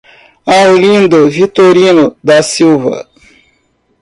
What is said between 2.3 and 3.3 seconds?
Silva